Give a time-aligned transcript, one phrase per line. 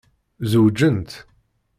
[0.51, 1.11] Zewǧent.